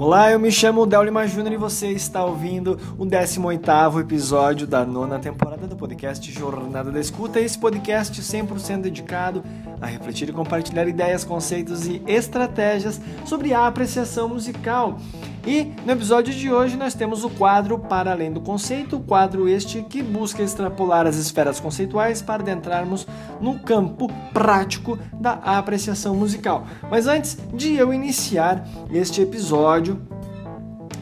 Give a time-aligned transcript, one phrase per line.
[0.00, 4.84] Olá, eu me chamo Del Lima Júnior e você está ouvindo o 18º episódio da
[4.84, 7.40] nona temporada do podcast Jornada da Escuta.
[7.40, 9.42] Esse podcast 100% dedicado
[9.80, 14.98] a refletir e compartilhar ideias, conceitos e estratégias sobre a apreciação musical.
[15.46, 19.82] E no episódio de hoje nós temos o quadro Para Além do Conceito, quadro este
[19.82, 23.06] que busca extrapolar as esferas conceituais para adentrarmos
[23.40, 26.66] no campo prático da apreciação musical.
[26.90, 30.00] Mas antes de eu iniciar este episódio,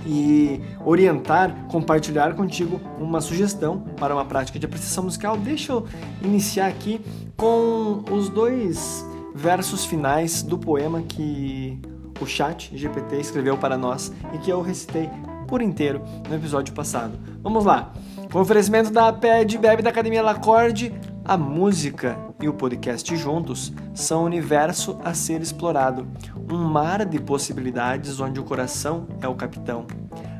[0.06, 5.86] e orientar, compartilhar contigo uma sugestão para uma prática de apreciação musical, deixa eu
[6.22, 7.00] iniciar aqui
[7.36, 11.78] com os dois versos finais do poema que
[12.20, 15.10] o chat GPT escreveu para nós e que eu recitei
[15.46, 17.18] por inteiro no episódio passado.
[17.42, 17.92] Vamos lá.
[18.32, 20.92] Com oferecimento da PED Bebe da Academia Lacorde,
[21.24, 26.06] a música e o podcast juntos são um universo a ser explorado,
[26.50, 29.86] um mar de possibilidades onde o coração é o capitão.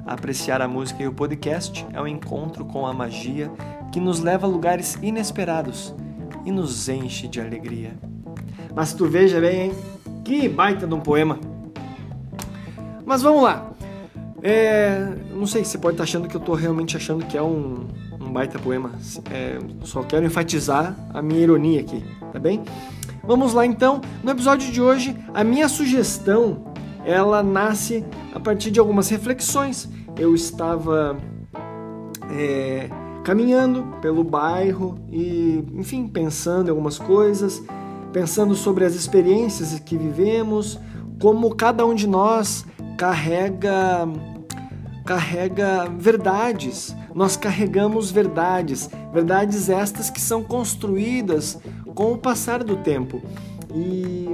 [0.07, 3.51] Apreciar a música e o podcast é um encontro com a magia
[3.91, 5.95] que nos leva a lugares inesperados
[6.45, 7.97] e nos enche de alegria.
[8.75, 9.73] Mas tu veja bem, hein?
[10.25, 11.39] Que baita de um poema!
[13.05, 13.71] Mas vamos lá.
[14.43, 17.87] É, não sei, você pode estar achando que eu estou realmente achando que é um,
[18.06, 18.06] um
[18.37, 18.91] baita poema.
[19.31, 22.63] É, só quero enfatizar a minha ironia aqui, tá bem?
[23.25, 24.03] Vamos lá então.
[24.23, 26.67] No episódio de hoje, a minha sugestão
[27.03, 29.89] ela nasce a partir de algumas reflexões.
[30.19, 31.17] Eu estava
[32.31, 32.91] é,
[33.25, 37.63] caminhando pelo bairro e, enfim, pensando em algumas coisas,
[38.13, 40.79] pensando sobre as experiências que vivemos,
[41.19, 42.67] como cada um de nós
[42.99, 44.07] carrega
[45.07, 46.95] carrega verdades.
[47.17, 51.59] Nós carregamos verdades, verdades estas que são construídas
[51.95, 53.23] com o passar do tempo.
[53.75, 54.29] E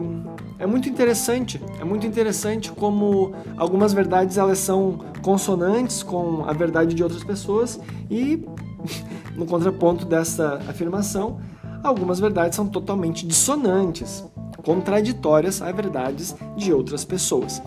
[0.58, 6.92] é muito interessante, é muito interessante como algumas verdades elas são consonantes com a verdade
[6.92, 7.78] de outras pessoas
[8.10, 8.44] e
[9.36, 11.38] no contraponto dessa afirmação,
[11.84, 14.24] algumas verdades são totalmente dissonantes,
[14.64, 17.62] contraditórias a verdades de outras pessoas.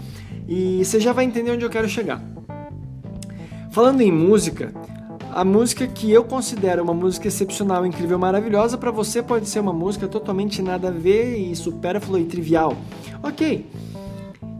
[0.45, 2.21] E você já vai entender onde eu quero chegar.
[3.71, 4.73] Falando em música,
[5.35, 9.73] a música que eu considero uma música excepcional, incrível, maravilhosa, para você pode ser uma
[9.73, 12.73] música totalmente nada a ver e supérflua e trivial.
[13.21, 13.69] Ok.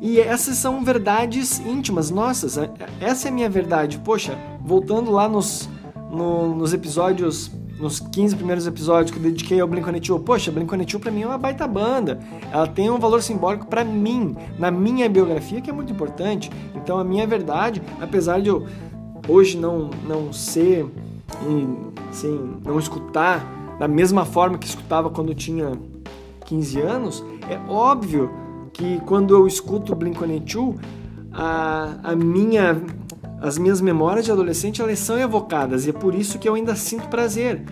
[0.02, 2.58] E essas são verdades íntimas nossas.
[3.00, 4.00] Essa é a minha verdade.
[4.00, 5.70] Poxa, voltando lá nos,
[6.12, 7.50] no, nos episódios
[7.80, 11.38] nos 15 primeiros episódios que eu dediquei ao Blink-182, poxa, Blink-182 para mim é uma
[11.38, 12.20] baita banda.
[12.52, 16.50] Ela tem um valor simbólico para mim, na minha biografia, que é muito importante.
[16.74, 18.66] Então a minha verdade, apesar de eu
[19.28, 20.86] hoje não não ser
[22.10, 23.46] assim, não escutar
[23.80, 25.74] da mesma forma que escutava quando tinha
[26.46, 28.32] 15 anos, é óbvio
[28.72, 30.78] que quando eu escuto Blink-182,
[31.34, 32.82] a, a minha
[33.42, 36.76] as minhas memórias de adolescente elas são evocadas e é por isso que eu ainda
[36.76, 37.64] sinto prazer.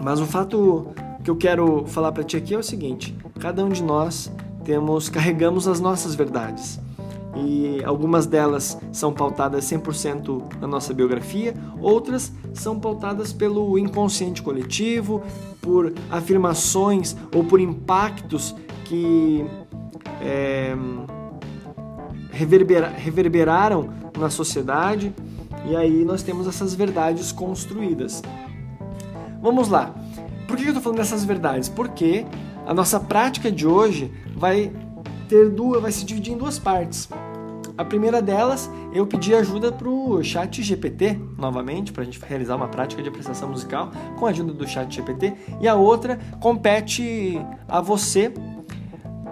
[0.00, 0.88] Mas o fato
[1.22, 4.30] que eu quero falar para ti aqui é o seguinte: cada um de nós
[4.64, 6.80] temos carregamos as nossas verdades.
[7.34, 15.22] E algumas delas são pautadas 100% na nossa biografia, outras são pautadas pelo inconsciente coletivo,
[15.60, 18.54] por afirmações ou por impactos
[18.84, 19.46] que
[20.20, 20.76] é,
[22.30, 23.88] reverbera, reverberaram
[24.18, 25.14] na sociedade
[25.64, 28.22] e aí nós temos essas verdades construídas.
[29.40, 29.94] Vamos lá.
[30.46, 31.68] Por que eu estou falando dessas verdades?
[31.68, 32.26] Porque
[32.66, 34.72] a nossa prática de hoje vai
[35.28, 37.08] ter duas, vai se dividir em duas partes.
[37.76, 42.56] A primeira delas, eu pedi ajuda para o Chat GPT, novamente, para a gente realizar
[42.56, 45.34] uma prática de apreciação musical com a ajuda do Chat GPT.
[45.60, 48.32] E a outra compete a você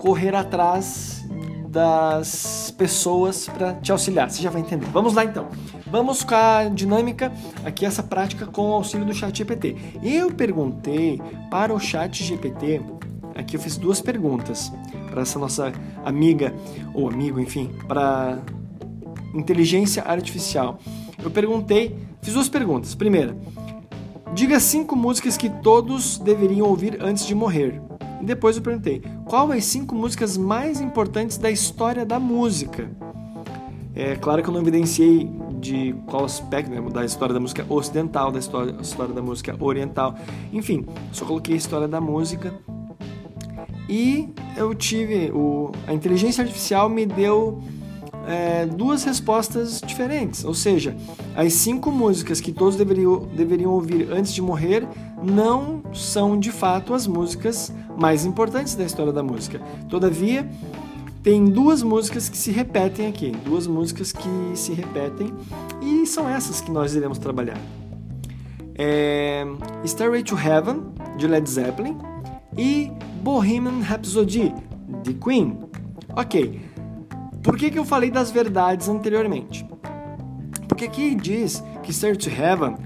[0.01, 1.21] correr atrás
[1.69, 4.29] das pessoas para te auxiliar.
[4.29, 4.87] Você já vai entender.
[4.87, 5.49] Vamos lá então.
[5.87, 7.33] Vamos com a dinâmica
[7.65, 9.77] aqui, essa prática com o auxílio do chat GPT.
[10.03, 11.21] Eu perguntei
[11.51, 12.81] para o chat GPT,
[13.41, 14.73] aqui eu fiz duas perguntas
[15.11, 15.73] para essa nossa
[16.05, 16.55] amiga,
[16.95, 18.39] ou amigo, enfim, para
[19.35, 20.79] inteligência artificial.
[21.23, 22.95] Eu perguntei, fiz duas perguntas.
[22.95, 23.37] Primeira,
[24.35, 27.81] diga cinco músicas que todos deveriam ouvir antes de morrer.
[28.21, 32.91] E depois eu perguntei: qual as cinco músicas mais importantes da história da música?
[33.95, 35.29] É claro que eu não evidenciei
[35.59, 40.15] de qual aspecto, né, da história da música ocidental, da história, história da música oriental.
[40.53, 42.55] Enfim, só coloquei a história da música.
[43.91, 45.33] E eu tive.
[45.33, 47.61] O, a inteligência artificial me deu
[48.25, 50.45] é, duas respostas diferentes.
[50.45, 50.97] Ou seja,
[51.35, 54.87] as cinco músicas que todos deveriam, deveriam ouvir antes de morrer
[55.21, 59.61] não são de fato as músicas mais importantes da história da música.
[59.89, 60.49] Todavia,
[61.21, 65.35] tem duas músicas que se repetem aqui, duas músicas que se repetem
[65.83, 67.59] e são essas que nós iremos trabalhar.
[68.77, 69.45] É
[69.85, 70.81] Stairway to Heaven,
[71.19, 71.99] de Led Zeppelin,
[72.61, 72.93] e
[73.23, 74.53] Bohemian Rhapsody,
[75.03, 75.59] de Queen.
[76.15, 76.61] Ok,
[77.43, 79.67] por que, que eu falei das verdades anteriormente?
[80.69, 82.77] Porque aqui diz que Stairway to Heaven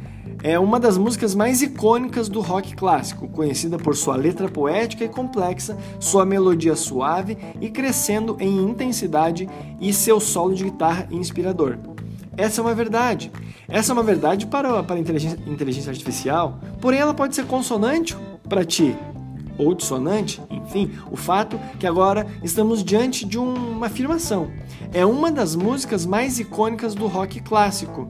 [0.44, 5.08] é uma das músicas mais icônicas do rock clássico, conhecida por sua letra poética e
[5.08, 9.48] complexa, sua melodia suave e crescendo em intensidade
[9.80, 11.78] e seu solo de guitarra inspirador.
[12.36, 13.32] Essa é uma verdade.
[13.66, 18.16] Essa é uma verdade para, para a inteligência, inteligência artificial, porém ela pode ser consonante
[18.48, 18.94] para ti,
[19.56, 24.50] ou dissonante, enfim, o fato que agora estamos diante de uma afirmação.
[24.92, 28.08] É uma das músicas mais icônicas do rock clássico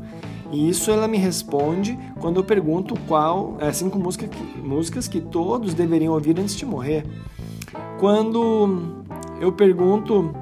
[0.54, 5.20] e isso ela me responde quando eu pergunto qual é cinco música que, músicas que
[5.20, 7.04] todos deveriam ouvir antes de morrer.
[7.98, 9.04] Quando
[9.40, 10.32] eu pergunto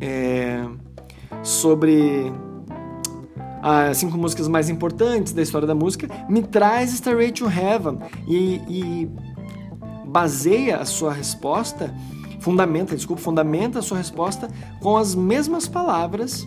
[0.00, 0.66] é,
[1.44, 2.32] sobre
[3.62, 8.60] as cinco músicas mais importantes da história da música, me traz Starway to Heaven e,
[8.68, 9.10] e
[10.06, 11.92] baseia a sua resposta,
[12.40, 14.48] fundamenta, desculpa, fundamenta a sua resposta
[14.80, 16.46] com as mesmas palavras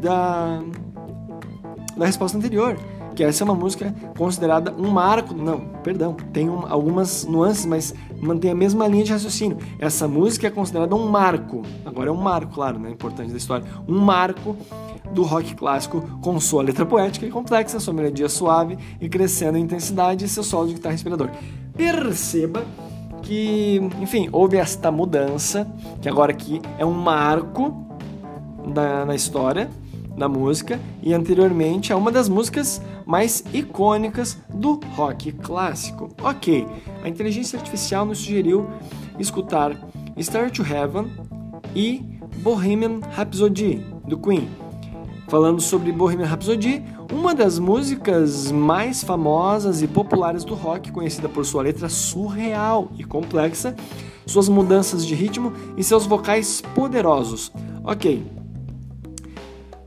[0.00, 0.62] da,
[1.96, 2.76] da resposta anterior,
[3.14, 5.34] que essa é uma música considerada um marco.
[5.34, 9.56] Não, perdão, tem um, algumas nuances, mas mantém a mesma linha de raciocínio.
[9.78, 11.62] Essa música é considerada um marco.
[11.84, 12.90] Agora é um marco, claro, né?
[12.90, 13.64] Importante da história.
[13.88, 14.56] Um marco
[15.14, 19.62] do rock clássico com sua letra poética e complexa, sua melodia suave e crescendo em
[19.62, 21.30] intensidade e seu solo de guitarra inspirador.
[21.76, 22.64] Perceba
[23.22, 25.66] que, enfim, houve esta mudança,
[26.02, 27.86] que agora aqui é um marco
[28.72, 29.70] da, na história
[30.16, 36.10] da música e anteriormente é uma das músicas mais icônicas do rock clássico.
[36.22, 36.66] Ok,
[37.02, 38.68] a inteligência artificial nos sugeriu
[39.18, 39.76] escutar
[40.20, 41.10] Star to Heaven
[41.74, 42.02] e
[42.42, 44.63] Bohemian Rhapsody do Queen.
[45.28, 51.44] Falando sobre Bohemian Rhapsody, uma das músicas mais famosas e populares do rock, conhecida por
[51.44, 53.74] sua letra surreal e complexa,
[54.26, 57.50] suas mudanças de ritmo e seus vocais poderosos.
[57.82, 58.24] Ok,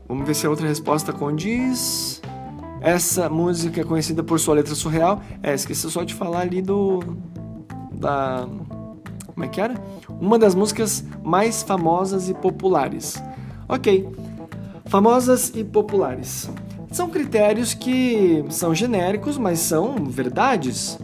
[0.08, 2.22] Vamos ver se a outra resposta condiz.
[2.80, 5.20] Essa música é conhecida por sua letra surreal.
[5.42, 7.00] É, esqueci só de falar ali do.
[7.92, 8.48] Da.
[9.26, 9.74] Como é que era?
[10.08, 13.22] Uma das músicas mais famosas e populares.
[13.68, 14.08] Ok.
[14.88, 16.50] Famosas e populares.
[16.90, 20.98] São critérios que são genéricos, mas são verdades,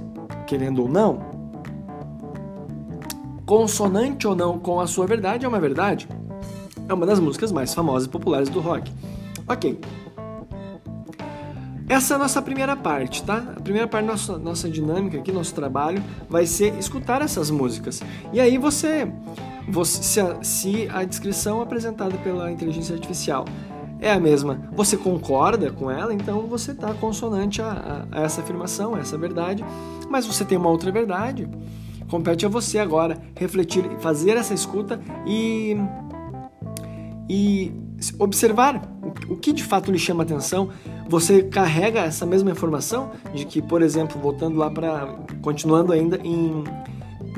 [0.46, 1.34] querendo ou não.
[3.46, 6.08] Consonante ou não com a sua verdade é uma verdade
[6.88, 8.92] é uma das músicas mais famosas e populares do rock.
[9.48, 9.78] Ok.
[11.88, 13.54] Essa é a nossa primeira parte, tá?
[13.56, 18.02] A primeira parte da nossa, nossa dinâmica aqui, nosso trabalho, vai ser escutar essas músicas.
[18.32, 19.06] E aí você,
[19.68, 23.44] você se, a, se a descrição apresentada pela inteligência artificial
[24.04, 28.42] é a mesma, você concorda com ela, então você está consonante a, a, a essa
[28.42, 29.64] afirmação, a essa verdade,
[30.10, 31.48] mas você tem uma outra verdade.
[32.10, 35.74] Compete a você agora refletir, fazer essa escuta e
[37.26, 37.72] e
[38.18, 38.82] observar
[39.26, 40.68] o que de fato lhe chama atenção.
[41.08, 46.62] Você carrega essa mesma informação de que, por exemplo, voltando lá para continuando ainda em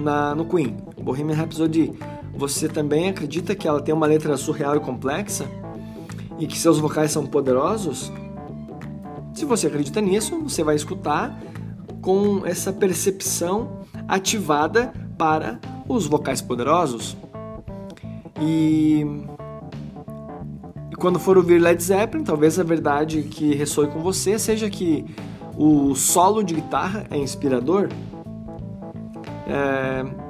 [0.00, 1.92] na no Queen, Bohemian Rhapsody,
[2.34, 5.48] você também acredita que ela tem uma letra surreal e complexa
[6.38, 8.12] e que seus vocais são poderosos?
[9.34, 11.38] Se você acredita nisso, você vai escutar
[12.00, 17.16] com essa percepção ativada para os vocais poderosos.
[18.40, 19.04] E
[20.90, 25.04] e quando for ouvir Led Zeppelin, talvez a verdade que ressoe com você seja que
[25.56, 27.88] o solo de guitarra é inspirador.
[29.46, 30.25] É...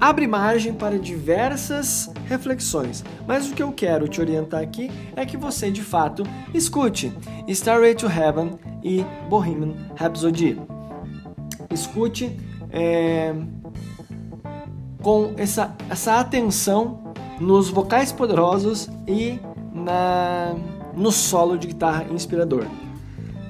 [0.00, 5.36] Abre margem para diversas reflexões, mas o que eu quero te orientar aqui é que
[5.36, 6.22] você de fato
[6.52, 7.12] escute
[7.48, 10.60] Starway to Heaven e Bohemian Rhapsody.
[11.70, 12.38] Escute
[12.70, 13.34] é...
[15.02, 19.38] com essa, essa atenção nos vocais poderosos e
[19.72, 20.54] na
[20.96, 22.66] no solo de guitarra inspirador.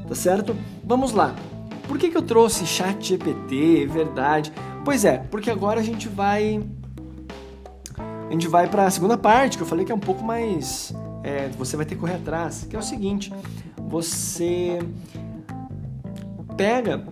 [0.09, 0.57] Tá certo?
[0.85, 1.35] Vamos lá.
[1.87, 4.53] Por que, que eu trouxe chat GPT, verdade?
[4.87, 6.63] Pois é, porque agora a gente vai
[7.99, 10.95] a gente vai para a segunda parte que eu falei que é um pouco mais
[11.25, 13.35] é, você vai ter que correr atrás, que é o seguinte:
[13.89, 14.79] você
[16.57, 17.03] pega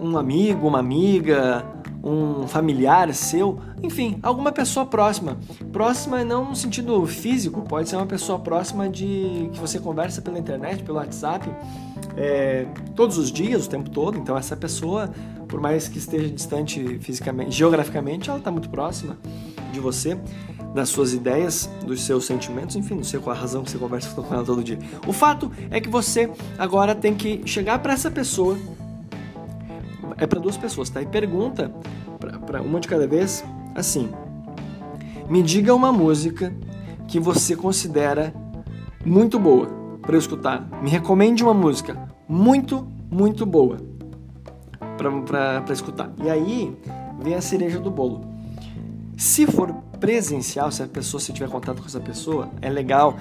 [0.00, 1.64] um amigo, uma amiga,
[2.02, 5.38] um familiar seu, enfim, alguma pessoa próxima.
[5.72, 10.36] Próxima não no sentido físico, pode ser uma pessoa próxima de que você conversa pela
[10.36, 11.48] internet, pelo WhatsApp,
[12.16, 12.66] é,
[12.96, 14.18] todos os dias, o tempo todo.
[14.18, 15.10] Então essa pessoa,
[15.54, 19.16] por mais que esteja distante fisicamente, geograficamente, ela está muito próxima.
[19.72, 20.18] de você,
[20.74, 24.10] das suas ideias, dos seus sentimentos, enfim, não sei qual a razão que você conversa
[24.10, 24.78] com ela todo dia.
[25.06, 28.56] O fato é que você agora tem que chegar para essa pessoa,
[30.16, 31.00] é para duas pessoas, tá?
[31.00, 31.72] E pergunta
[32.46, 33.44] para uma de cada vez,
[33.76, 34.10] assim:
[35.28, 36.52] me diga uma música
[37.06, 38.34] que você considera
[39.04, 39.68] muito boa
[40.02, 40.68] para eu escutar.
[40.82, 43.93] Me recomende uma música muito, muito boa
[44.96, 46.12] para escutar.
[46.22, 46.76] E aí
[47.20, 48.24] vem a cereja do bolo.
[49.16, 53.16] Se for presencial, se a pessoa se tiver contato com essa pessoa, é legal.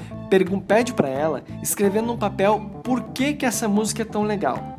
[0.68, 4.78] pede para ela escrevendo num papel por que que essa música é tão legal.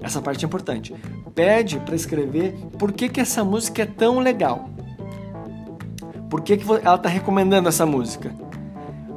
[0.00, 0.94] Essa parte é importante.
[1.34, 4.70] Pede para escrever por que que essa música é tão legal.
[6.30, 8.34] Por que, que ela está recomendando essa música?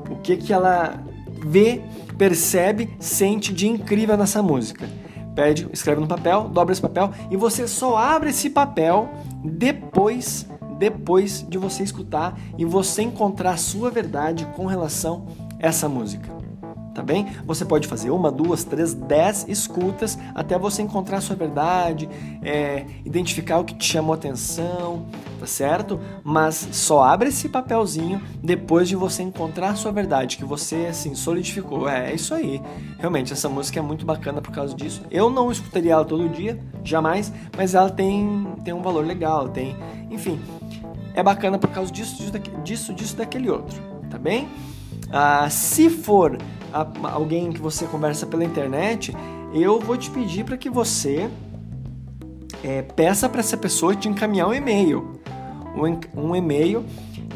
[0.09, 1.03] O que que ela
[1.45, 1.81] vê,
[2.17, 4.87] percebe, sente de incrível nessa música?
[5.35, 9.09] Pede, escreve no papel, dobra esse papel e você só abre esse papel
[9.43, 15.27] depois depois de você escutar e você encontrar a sua verdade com relação
[15.61, 16.38] a essa música.
[16.99, 17.27] Tá bem?
[17.45, 22.09] Você pode fazer uma, duas, três, dez escutas até você encontrar a sua verdade,
[22.43, 25.05] é, identificar o que te chamou atenção,
[25.39, 25.97] tá certo?
[26.25, 31.15] Mas só abre esse papelzinho depois de você encontrar a sua verdade, que você assim
[31.15, 31.87] solidificou.
[31.87, 32.61] É, é isso aí.
[32.97, 35.01] Realmente, essa música é muito bacana por causa disso.
[35.09, 39.73] Eu não escutaria ela todo dia, jamais, mas ela tem, tem um valor legal, tem.
[40.11, 40.37] Enfim,
[41.13, 44.49] é bacana por causa disso, disso, disso, disso daquele outro, tá bem?
[45.09, 46.37] Ah, se for
[46.73, 49.15] a, alguém que você conversa pela internet,
[49.53, 51.29] eu vou te pedir para que você
[52.63, 55.19] é, peça para essa pessoa te encaminhar um e-mail.
[55.75, 56.83] Um, um e-mail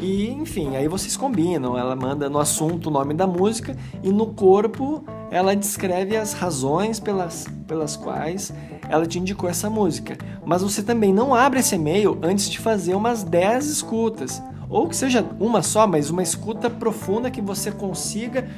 [0.00, 1.78] e, enfim, aí vocês combinam.
[1.78, 7.00] Ela manda no assunto o nome da música e no corpo ela descreve as razões
[7.00, 8.52] pelas, pelas quais
[8.88, 10.16] ela te indicou essa música.
[10.44, 14.42] Mas você também não abre esse e-mail antes de fazer umas 10 escutas.
[14.68, 18.48] Ou que seja uma só, mas uma escuta profunda que você consiga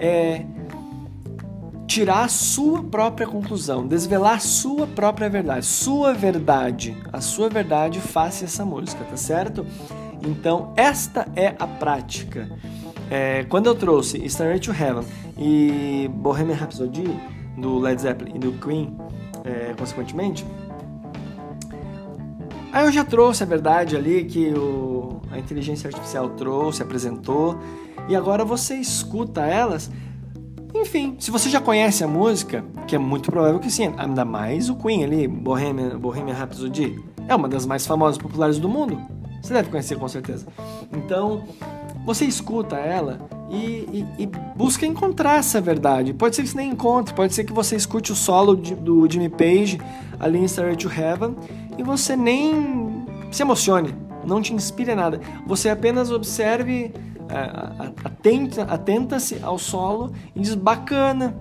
[0.00, 0.44] é,
[1.86, 8.00] tirar a sua própria conclusão, desvelar a sua própria verdade, sua verdade, a sua verdade
[8.00, 9.66] face essa música, tá certo?
[10.22, 12.48] Então, esta é a prática.
[13.10, 15.04] É, quando eu trouxe Starry to Heaven
[15.36, 17.04] e Bohemian Rhapsody
[17.58, 18.96] do Led Zeppelin e do Queen,
[19.44, 20.46] é, consequentemente,
[22.72, 27.58] aí eu já trouxe a verdade ali que o, a inteligência artificial trouxe, apresentou,
[28.08, 29.90] e agora você escuta elas.
[30.74, 34.68] Enfim, se você já conhece a música, que é muito provável que sim, ainda mais
[34.68, 39.00] o Queen ali, Bohemian, Bohemian Rhapsody, é uma das mais famosas e populares do mundo.
[39.42, 40.46] Você deve conhecer com certeza.
[40.92, 41.44] Então,
[42.04, 43.18] você escuta ela
[43.50, 44.26] e, e, e,
[44.56, 46.12] busca encontrar essa verdade.
[46.12, 49.10] Pode ser que você nem encontre, pode ser que você escute o solo de, do
[49.10, 49.80] Jimmy Page
[50.18, 51.34] ali em Starry to Heaven
[51.76, 55.20] e você nem se emocione, não te inspire nada.
[55.46, 56.92] Você apenas observe,
[58.04, 61.36] atenta, atenta-se ao solo e diz bacana,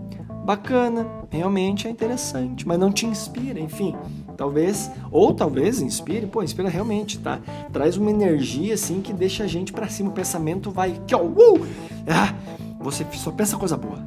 [0.45, 3.95] bacana, realmente é interessante, mas não te inspira, enfim.
[4.37, 7.39] Talvez, ou talvez inspire, pô, inspira realmente, tá?
[7.73, 11.21] Traz uma energia assim que deixa a gente para cima, o pensamento vai que ó,
[11.21, 11.67] uh!
[12.07, 12.33] ah,
[12.79, 13.99] você só pensa coisa boa.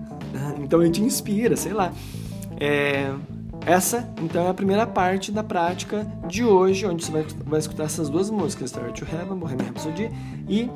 [0.59, 1.93] Então a gente inspira, sei lá.
[2.59, 3.13] É,
[3.67, 7.85] essa, então, é a primeira parte da prática de hoje, onde você vai, vai escutar
[7.85, 10.11] essas duas músicas, Star to Heaven, Bohemian Rhapsody,
[10.49, 10.69] e,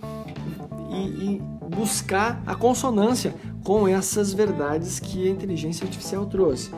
[0.97, 1.43] e, e
[1.75, 6.71] buscar a consonância com essas verdades que a inteligência artificial trouxe.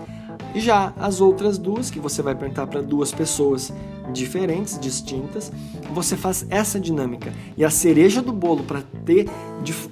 [0.54, 3.72] E já as outras duas, que você vai perguntar para duas pessoas
[4.12, 5.52] diferentes, distintas,
[5.92, 7.32] você faz essa dinâmica.
[7.56, 9.28] E a cereja do bolo para ter,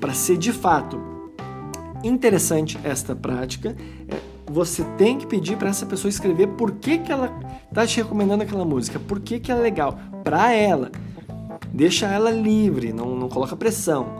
[0.00, 0.99] para ser de fato
[2.02, 3.76] interessante esta prática,
[4.09, 4.16] é,
[4.50, 8.42] você tem que pedir para essa pessoa escrever por que, que ela está te recomendando
[8.42, 10.90] aquela música, por que, que é legal para ela.
[11.73, 14.16] Deixa ela livre, não, não coloca pressão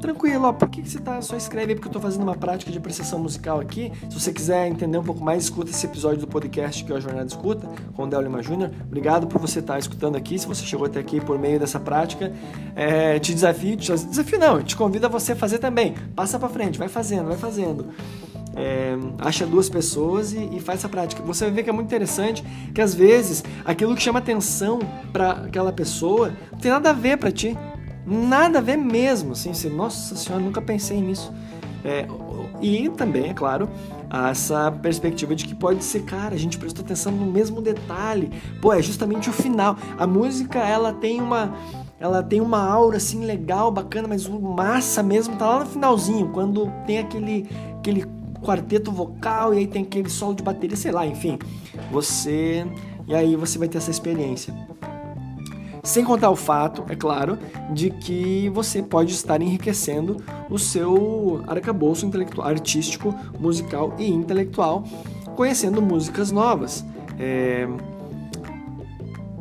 [0.00, 2.72] tranquilo, ó, por que, você tá, só escreve aí porque eu tô fazendo uma prática
[2.72, 3.92] de apreciação musical aqui.
[4.08, 7.00] Se você quiser entender um pouco mais, escuta esse episódio do podcast que é a
[7.00, 8.70] Jornada Escuta, com o Del Lima Júnior.
[8.82, 11.78] Obrigado por você estar tá escutando aqui, se você chegou até aqui por meio dessa
[11.78, 12.32] prática.
[12.74, 15.94] É, te desafio, te desafio não, te convido a você fazer também.
[16.16, 17.86] Passa para frente, vai fazendo, vai fazendo.
[18.56, 21.22] É, acha duas pessoas e, e, faz essa prática.
[21.22, 24.80] Você vai ver que é muito interessante que às vezes aquilo que chama atenção
[25.12, 27.56] para aquela pessoa não tem nada a ver para ti.
[28.06, 31.32] Nada a ver mesmo, assim, nossa senhora, nunca pensei nisso.
[31.84, 32.06] É,
[32.60, 33.68] e também, é claro,
[34.30, 38.30] essa perspectiva de que pode ser, cara, a gente prestou atenção no mesmo detalhe.
[38.60, 39.76] Pô, é justamente o final.
[39.98, 41.54] A música, ela tem uma
[41.98, 46.30] ela tem uma aura assim legal, bacana, mas o massa mesmo tá lá no finalzinho,
[46.30, 47.46] quando tem aquele
[47.78, 48.06] aquele
[48.42, 51.38] quarteto vocal e aí tem aquele solo de bateria, sei lá, enfim.
[51.90, 52.66] Você
[53.06, 54.54] e aí você vai ter essa experiência.
[55.82, 57.38] Sem contar o fato, é claro,
[57.72, 60.18] de que você pode estar enriquecendo
[60.50, 64.84] o seu arcabouço intelectual, artístico, musical e intelectual,
[65.34, 66.84] conhecendo músicas novas.
[67.18, 67.66] É...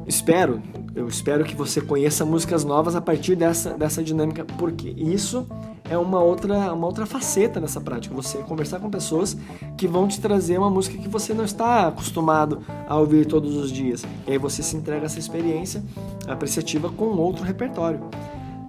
[0.07, 0.61] Espero,
[0.95, 5.45] eu espero que você conheça músicas novas a partir dessa, dessa dinâmica, porque isso
[5.89, 8.13] é uma outra, uma outra faceta dessa prática.
[8.13, 9.35] Você conversar com pessoas
[9.75, 13.71] que vão te trazer uma música que você não está acostumado a ouvir todos os
[13.71, 14.05] dias.
[14.27, 15.83] E aí você se entrega essa experiência
[16.27, 18.01] apreciativa com outro repertório.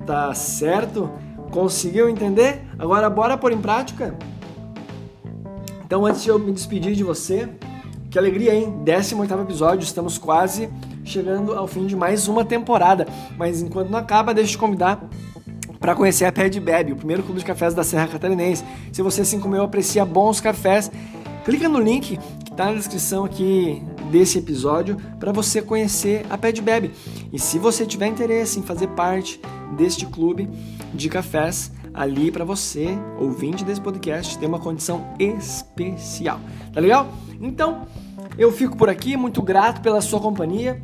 [0.06, 1.10] Tá certo?
[1.50, 2.64] Conseguiu entender?
[2.78, 4.16] Agora bora pôr em prática?
[5.84, 7.48] Então antes de eu me despedir de você,
[8.10, 8.82] que alegria, hein?
[8.82, 10.70] 18 episódio, estamos quase
[11.04, 13.06] chegando ao fim de mais uma temporada.
[13.36, 15.08] Mas enquanto não acaba, deixa eu te convidar
[15.90, 18.62] para conhecer a Pé de Bebe, o primeiro clube de cafés da Serra Catarinense.
[18.92, 20.88] Se você, assim como eu, aprecia bons cafés,
[21.44, 26.52] clica no link que está na descrição aqui desse episódio para você conhecer a Pé
[26.52, 26.92] de Bebe.
[27.32, 29.40] E se você tiver interesse em fazer parte
[29.76, 30.48] deste clube
[30.94, 36.38] de cafés, ali para você, ouvinte desse podcast, tem uma condição especial.
[36.72, 37.08] Tá legal?
[37.40, 37.84] Então,
[38.38, 40.80] eu fico por aqui, muito grato pela sua companhia.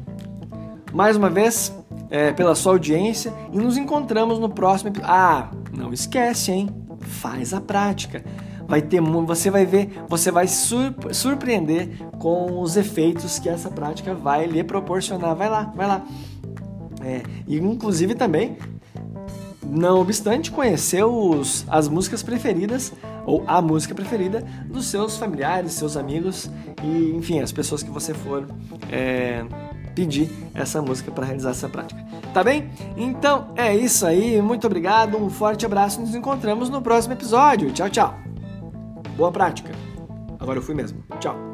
[0.92, 1.72] Mais uma vez,
[2.10, 5.10] é, pela sua audiência e nos encontramos no próximo episódio.
[5.12, 6.68] Ah, não esquece, hein?
[7.00, 8.25] Faz a prática.
[8.68, 14.46] Vai ter, você vai ver, você vai surpreender com os efeitos que essa prática vai
[14.46, 15.36] lhe proporcionar.
[15.36, 16.04] Vai lá, vai lá.
[17.02, 18.56] É, e inclusive também,
[19.62, 22.92] não obstante, conhecer os, as músicas preferidas
[23.25, 26.50] ou a música preferida dos seus familiares, seus amigos
[26.82, 28.46] e, enfim, as pessoas que você for
[28.90, 29.44] é,
[29.96, 32.04] pedir essa música para realizar essa prática.
[32.32, 32.70] Tá bem?
[32.96, 34.40] Então é isso aí.
[34.42, 36.00] Muito obrigado, um forte abraço.
[36.00, 37.72] Nos encontramos no próximo episódio.
[37.72, 38.14] Tchau, tchau.
[39.16, 39.72] Boa prática.
[40.38, 41.02] Agora eu fui mesmo.
[41.18, 41.45] Tchau.